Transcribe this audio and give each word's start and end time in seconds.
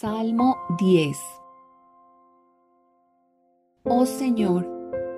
Salmo 0.00 0.56
10 0.78 1.18
Oh 3.84 4.06
Señor, 4.06 4.66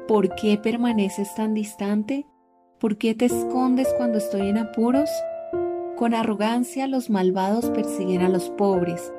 ¿por 0.09 0.35
qué 0.35 0.59
permaneces 0.59 1.33
tan 1.37 1.55
distante? 1.55 2.27
¿Por 2.81 2.99
qué 2.99 3.15
te 3.15 3.27
escondes 3.27 3.87
cuando 3.97 4.19
estoy 4.19 4.49
en 4.49 4.59
apuros? 4.59 5.09
Con 5.97 6.15
arrogancia 6.15 6.89
los 6.89 7.11
malvados 7.11 7.71
persiguen 7.71 8.23
a 8.23 8.29
los 8.29 8.51
pobres, 8.51 9.15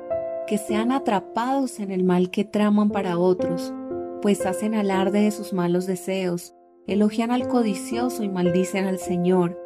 que 0.46 0.58
sean 0.58 0.92
atrapados 0.92 1.80
en 1.80 1.92
el 1.92 2.04
mal 2.04 2.30
que 2.30 2.44
traman 2.44 2.90
para 2.90 3.16
otros, 3.16 3.72
pues 4.20 4.44
hacen 4.44 4.74
alarde 4.74 5.22
de 5.22 5.30
sus 5.30 5.54
malos 5.54 5.86
deseos, 5.86 6.54
elogian 6.86 7.30
al 7.30 7.48
codicioso 7.48 8.22
y 8.22 8.28
maldicen 8.28 8.84
al 8.84 8.98
Señor. 8.98 9.58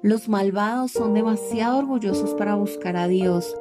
Los 0.00 0.26
malvados 0.26 0.92
son 0.92 1.12
demasiado 1.12 1.80
orgullosos 1.80 2.32
para 2.32 2.54
buscar 2.54 2.96
a 2.96 3.08
Dios, 3.08 3.54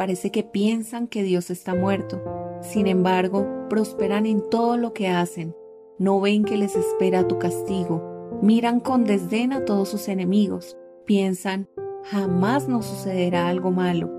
Parece 0.00 0.30
que 0.30 0.42
piensan 0.42 1.08
que 1.08 1.22
Dios 1.22 1.50
está 1.50 1.74
muerto. 1.74 2.22
Sin 2.62 2.86
embargo, 2.86 3.46
prosperan 3.68 4.24
en 4.24 4.40
todo 4.48 4.78
lo 4.78 4.94
que 4.94 5.08
hacen. 5.08 5.54
No 5.98 6.22
ven 6.22 6.44
que 6.44 6.56
les 6.56 6.74
espera 6.74 7.28
tu 7.28 7.38
castigo. 7.38 8.40
Miran 8.40 8.80
con 8.80 9.04
desdén 9.04 9.52
a 9.52 9.66
todos 9.66 9.90
sus 9.90 10.08
enemigos. 10.08 10.74
Piensan, 11.04 11.68
jamás 12.04 12.66
nos 12.66 12.86
sucederá 12.86 13.48
algo 13.48 13.72
malo. 13.72 14.10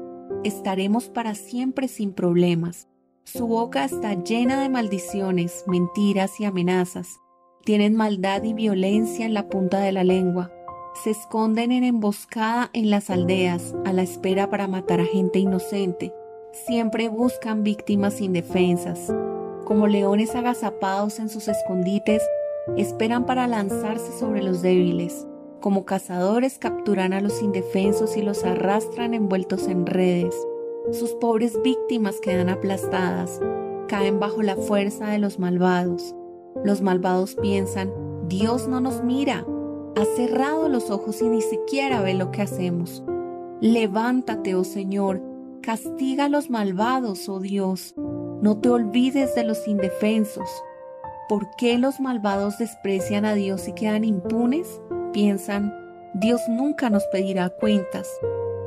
Estaremos 0.43 1.09
para 1.09 1.33
siempre 1.33 1.87
sin 1.87 2.13
problemas. 2.13 2.87
Su 3.23 3.47
boca 3.47 3.83
está 3.83 4.13
llena 4.13 4.61
de 4.61 4.69
maldiciones, 4.69 5.63
mentiras 5.65 6.39
y 6.39 6.45
amenazas. 6.45 7.19
Tienen 7.65 7.95
maldad 7.95 8.43
y 8.43 8.53
violencia 8.53 9.25
en 9.25 9.33
la 9.33 9.49
punta 9.49 9.79
de 9.79 9.93
la 9.93 10.03
lengua 10.03 10.51
se 10.93 11.11
esconden 11.11 11.71
en 11.71 11.83
emboscada 11.83 12.69
en 12.73 12.89
las 12.89 13.09
aldeas 13.09 13.73
a 13.85 13.93
la 13.93 14.01
espera 14.01 14.49
para 14.49 14.67
matar 14.67 14.99
a 14.99 15.05
gente 15.05 15.39
inocente. 15.39 16.13
Siempre 16.51 17.07
buscan 17.09 17.63
víctimas 17.63 18.19
indefensas. 18.21 19.13
Como 19.65 19.87
leones 19.87 20.35
agazapados 20.35 21.19
en 21.19 21.29
sus 21.29 21.47
escondites, 21.47 22.21
esperan 22.77 23.25
para 23.25 23.47
lanzarse 23.47 24.17
sobre 24.19 24.43
los 24.43 24.61
débiles. 24.61 25.25
Como 25.61 25.85
cazadores 25.85 26.57
capturan 26.59 27.13
a 27.13 27.21
los 27.21 27.41
indefensos 27.41 28.17
y 28.17 28.21
los 28.21 28.43
arrastran 28.43 29.13
envueltos 29.13 29.67
en 29.67 29.85
redes. 29.85 30.35
Sus 30.91 31.11
pobres 31.13 31.61
víctimas 31.63 32.19
quedan 32.19 32.49
aplastadas, 32.49 33.39
caen 33.87 34.19
bajo 34.19 34.41
la 34.41 34.55
fuerza 34.55 35.07
de 35.07 35.19
los 35.19 35.39
malvados. 35.39 36.15
Los 36.65 36.81
malvados 36.81 37.35
piensan, 37.35 37.93
Dios 38.27 38.67
no 38.67 38.81
nos 38.81 39.03
mira, 39.03 39.45
ha 39.95 40.05
cerrado 40.15 40.69
los 40.69 40.89
ojos 40.89 41.21
y 41.21 41.27
ni 41.27 41.41
siquiera 41.41 42.01
ve 42.01 42.13
lo 42.13 42.31
que 42.31 42.41
hacemos. 42.41 43.03
Levántate, 43.59 44.55
oh 44.55 44.63
Señor, 44.63 45.21
castiga 45.61 46.25
a 46.25 46.29
los 46.29 46.49
malvados, 46.49 47.27
oh 47.29 47.39
Dios. 47.39 47.93
No 48.41 48.57
te 48.59 48.69
olvides 48.69 49.35
de 49.35 49.43
los 49.43 49.67
indefensos. 49.67 50.49
¿Por 51.29 51.49
qué 51.57 51.77
los 51.77 51.99
malvados 51.99 52.57
desprecian 52.57 53.25
a 53.25 53.33
Dios 53.33 53.67
y 53.67 53.73
quedan 53.73 54.03
impunes? 54.03 54.81
Piensan, 55.13 55.73
Dios 56.15 56.41
nunca 56.49 56.89
nos 56.89 57.05
pedirá 57.07 57.49
cuentas, 57.49 58.09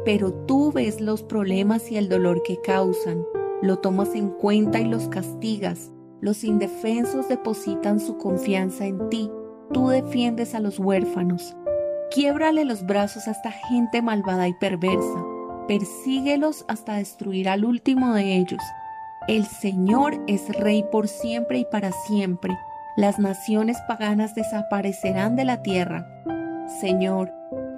pero 0.05 0.33
tú 0.33 0.73
ves 0.73 1.01
los 1.01 1.23
problemas 1.23 1.91
y 1.91 1.97
el 1.97 2.09
dolor 2.09 2.43
que 2.43 2.61
causan, 2.61 3.25
lo 3.63 3.79
tomas 3.79 4.15
en 4.15 4.31
cuenta 4.31 4.81
y 4.81 4.85
los 4.85 5.09
castigas. 5.09 5.91
Los 6.21 6.45
indefensos 6.45 7.29
depositan 7.29 8.01
su 8.01 8.17
confianza 8.17 8.87
en 8.87 9.09
ti 9.11 9.31
tú 9.75 9.89
defiendes 9.89 10.55
a 10.55 10.61
los 10.61 10.79
huérfanos. 10.79 11.55
Quiebrale 12.11 12.65
los 12.65 12.87
brazos 12.87 13.29
a 13.29 13.33
esta 13.33 13.51
gente 13.51 14.01
malvada 14.01 14.49
y 14.49 14.55
perversa. 14.55 15.25
Persíguelos 15.69 16.65
hasta 16.69 16.95
destruir 16.95 17.49
al 17.49 17.65
último 17.65 18.15
de 18.15 18.37
ellos. 18.37 18.63
El 19.27 19.45
Señor 19.45 20.23
es 20.27 20.49
Rey 20.49 20.85
por 20.91 21.09
siempre 21.09 21.59
y 21.59 21.65
para 21.65 21.91
siempre. 21.93 22.57
Las 22.97 23.19
naciones 23.19 23.77
paganas 23.89 24.35
desaparecerán 24.35 25.35
de 25.35 25.45
la 25.45 25.63
tierra. 25.63 26.07
Señor, 26.81 27.33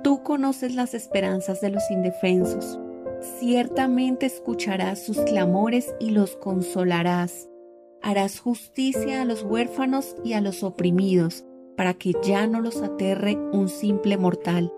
tú 0.05 0.23
conoces 0.23 0.75
las 0.75 0.93
esperanzas 0.93 1.61
de 1.61 1.71
los 1.71 1.91
indefensos. 1.91 2.79
Ciertamente 3.39 4.27
escucharás 4.27 4.99
sus 5.03 5.19
clamores 5.21 5.95
y 5.99 6.11
los 6.11 6.37
consolarás. 6.37 7.49
Harás 8.03 8.39
justicia 8.39 9.23
a 9.23 9.25
los 9.25 9.43
huérfanos 9.43 10.15
y 10.23 10.35
a 10.35 10.43
los 10.43 10.63
oprimidos 10.63 11.45
para 11.77 11.95
que 11.95 12.13
ya 12.23 12.47
no 12.47 12.61
los 12.61 12.83
aterre 12.83 13.37
un 13.53 13.69
simple 13.69 14.17
mortal. 14.17 14.73